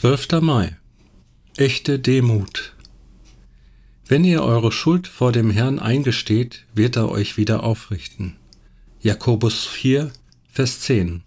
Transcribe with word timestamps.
12. 0.00 0.42
Mai. 0.42 0.76
Echte 1.56 1.98
Demut. 1.98 2.72
Wenn 4.06 4.22
ihr 4.22 4.44
eure 4.44 4.70
Schuld 4.70 5.08
vor 5.08 5.32
dem 5.32 5.50
Herrn 5.50 5.80
eingesteht, 5.80 6.66
wird 6.72 6.94
er 6.94 7.10
euch 7.10 7.36
wieder 7.36 7.64
aufrichten. 7.64 8.36
Jakobus 9.00 9.66
4, 9.66 10.12
Vers 10.52 10.82
10. 10.82 11.24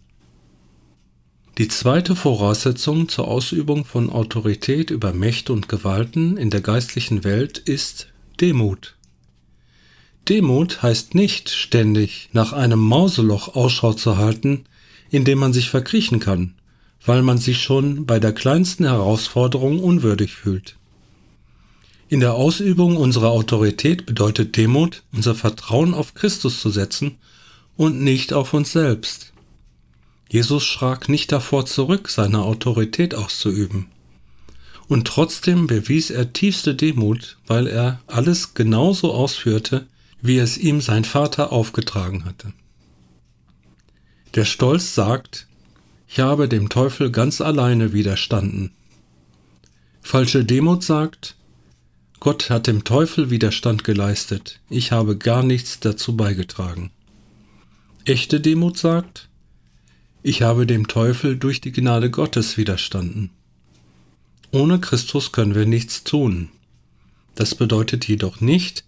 Die 1.57 1.67
zweite 1.67 2.15
Voraussetzung 2.15 3.09
zur 3.09 3.27
Ausübung 3.27 3.83
von 3.83 4.09
Autorität 4.09 4.89
über 4.89 5.11
Mächte 5.11 5.51
und 5.51 5.67
Gewalten 5.67 6.37
in 6.37 6.49
der 6.49 6.61
geistlichen 6.61 7.25
Welt 7.25 7.57
ist 7.57 8.07
Demut. 8.39 8.95
Demut 10.29 10.81
heißt 10.81 11.13
nicht 11.13 11.49
ständig 11.49 12.29
nach 12.31 12.53
einem 12.53 12.79
Mauseloch 12.79 13.53
Ausschau 13.53 13.91
zu 13.91 14.15
halten, 14.15 14.63
in 15.09 15.25
dem 15.25 15.39
man 15.39 15.51
sich 15.51 15.69
verkriechen 15.69 16.21
kann, 16.21 16.55
weil 17.05 17.21
man 17.21 17.37
sich 17.37 17.61
schon 17.61 18.05
bei 18.05 18.19
der 18.19 18.33
kleinsten 18.33 18.85
Herausforderung 18.85 19.79
unwürdig 19.79 20.33
fühlt. 20.33 20.77
In 22.09 22.19
der 22.19 22.33
Ausübung 22.33 22.97
unserer 22.97 23.29
Autorität 23.29 24.05
bedeutet 24.05 24.57
Demut, 24.57 25.03
unser 25.13 25.33
Vertrauen 25.33 25.93
auf 25.93 26.13
Christus 26.13 26.59
zu 26.59 26.69
setzen 26.69 27.17
und 27.77 28.01
nicht 28.01 28.33
auf 28.33 28.53
uns 28.53 28.71
selbst. 28.73 29.31
Jesus 30.29 30.63
schrak 30.63 31.09
nicht 31.09 31.31
davor 31.31 31.65
zurück, 31.65 32.09
seine 32.09 32.41
Autorität 32.41 33.15
auszuüben. 33.15 33.87
Und 34.87 35.07
trotzdem 35.07 35.67
bewies 35.67 36.09
er 36.09 36.33
tiefste 36.33 36.75
Demut, 36.75 37.37
weil 37.47 37.67
er 37.67 38.01
alles 38.07 38.53
genauso 38.53 39.13
ausführte, 39.13 39.87
wie 40.21 40.37
es 40.37 40.57
ihm 40.57 40.81
sein 40.81 41.05
Vater 41.05 41.51
aufgetragen 41.51 42.25
hatte. 42.25 42.53
Der 44.35 44.45
Stolz 44.45 44.93
sagt, 44.95 45.47
ich 46.13 46.19
habe 46.19 46.49
dem 46.49 46.67
Teufel 46.67 47.09
ganz 47.09 47.39
alleine 47.39 47.93
widerstanden. 47.93 48.71
Falsche 50.01 50.43
Demut 50.43 50.83
sagt, 50.83 51.37
Gott 52.19 52.49
hat 52.49 52.67
dem 52.67 52.83
Teufel 52.83 53.29
Widerstand 53.29 53.85
geleistet, 53.85 54.59
ich 54.69 54.91
habe 54.91 55.17
gar 55.17 55.41
nichts 55.41 55.79
dazu 55.79 56.17
beigetragen. 56.17 56.91
Echte 58.03 58.41
Demut 58.41 58.77
sagt, 58.77 59.29
ich 60.21 60.41
habe 60.41 60.67
dem 60.67 60.89
Teufel 60.89 61.37
durch 61.37 61.61
die 61.61 61.71
Gnade 61.71 62.11
Gottes 62.11 62.57
widerstanden. 62.57 63.29
Ohne 64.51 64.81
Christus 64.81 65.31
können 65.31 65.55
wir 65.55 65.65
nichts 65.65 66.03
tun. 66.03 66.49
Das 67.35 67.55
bedeutet 67.55 68.05
jedoch 68.05 68.41
nicht, 68.41 68.83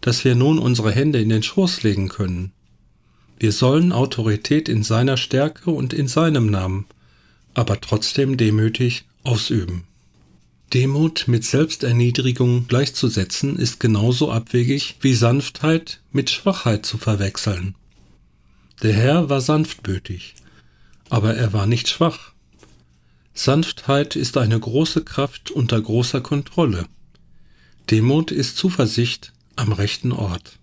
dass 0.00 0.24
wir 0.24 0.36
nun 0.36 0.60
unsere 0.60 0.92
Hände 0.92 1.20
in 1.20 1.28
den 1.28 1.42
Schoß 1.42 1.82
legen 1.82 2.08
können. 2.08 2.52
Wir 3.38 3.52
sollen 3.52 3.92
Autorität 3.92 4.68
in 4.68 4.82
seiner 4.82 5.16
Stärke 5.16 5.70
und 5.70 5.92
in 5.92 6.08
seinem 6.08 6.50
Namen, 6.50 6.86
aber 7.54 7.80
trotzdem 7.80 8.36
demütig 8.36 9.04
ausüben. 9.22 9.84
Demut 10.74 11.28
mit 11.28 11.44
Selbsterniedrigung 11.44 12.66
gleichzusetzen 12.66 13.56
ist 13.56 13.80
genauso 13.80 14.30
abwegig 14.30 14.96
wie 15.00 15.14
Sanftheit 15.14 16.00
mit 16.12 16.30
Schwachheit 16.30 16.84
zu 16.84 16.98
verwechseln. 16.98 17.74
Der 18.82 18.92
Herr 18.92 19.30
war 19.30 19.40
sanftmütig, 19.40 20.34
aber 21.08 21.34
er 21.34 21.52
war 21.52 21.66
nicht 21.66 21.88
schwach. 21.88 22.32
Sanftheit 23.34 24.16
ist 24.16 24.36
eine 24.36 24.58
große 24.58 25.04
Kraft 25.04 25.52
unter 25.52 25.80
großer 25.80 26.20
Kontrolle. 26.20 26.86
Demut 27.90 28.30
ist 28.30 28.56
Zuversicht 28.56 29.32
am 29.56 29.72
rechten 29.72 30.12
Ort 30.12 30.58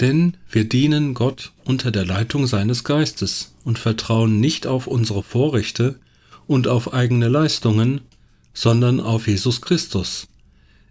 denn 0.00 0.36
wir 0.50 0.68
dienen 0.68 1.14
Gott 1.14 1.52
unter 1.64 1.90
der 1.90 2.06
Leitung 2.06 2.46
seines 2.46 2.84
Geistes 2.84 3.54
und 3.64 3.78
vertrauen 3.78 4.40
nicht 4.40 4.66
auf 4.66 4.86
unsere 4.86 5.22
Vorrechte 5.22 5.98
und 6.46 6.68
auf 6.68 6.94
eigene 6.94 7.28
Leistungen, 7.28 8.00
sondern 8.54 9.00
auf 9.00 9.28
Jesus 9.28 9.60
Christus. 9.60 10.26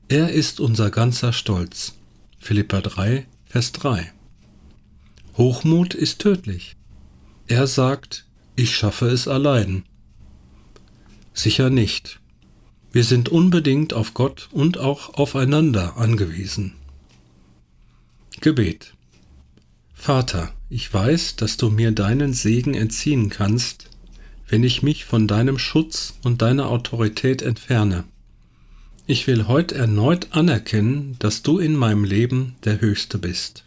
Er 0.08 0.30
ist 0.32 0.60
unser 0.60 0.92
ganzer 0.92 1.34
Stolz. 1.34 1.96
Philippa 2.40 2.82
3, 2.82 3.26
Vers 3.46 3.72
3. 3.74 4.12
Hochmut 5.38 5.94
ist 5.94 6.20
tödlich. 6.20 6.76
Er 7.48 7.68
sagt, 7.68 8.26
ich 8.56 8.76
schaffe 8.76 9.08
es 9.08 9.28
allein. 9.28 9.84
Sicher 11.34 11.70
nicht. 11.70 12.20
Wir 12.92 13.04
sind 13.04 13.30
unbedingt 13.30 13.94
auf 13.94 14.14
Gott 14.14 14.50
und 14.52 14.78
auch 14.78 15.16
aufeinander 15.16 15.98
angewiesen. 15.98 16.76
Gebet 18.42 18.94
Vater, 20.02 20.54
ich 20.70 20.92
weiß, 20.92 21.36
dass 21.36 21.58
du 21.58 21.70
mir 21.70 21.92
deinen 21.92 22.32
Segen 22.32 22.74
entziehen 22.74 23.30
kannst, 23.30 23.90
wenn 24.48 24.64
ich 24.64 24.82
mich 24.82 25.04
von 25.04 25.28
deinem 25.28 25.60
Schutz 25.60 26.14
und 26.24 26.42
deiner 26.42 26.70
Autorität 26.70 27.42
entferne. 27.42 28.06
Ich 29.08 29.28
will 29.28 29.48
heute 29.48 29.76
erneut 29.76 30.30
anerkennen, 30.32 31.18
dass 31.20 31.44
du 31.44 31.60
in 31.60 31.76
meinem 31.76 32.06
Leben 32.06 32.56
der 32.64 32.80
Höchste 32.80 33.18
bist. 33.18 33.66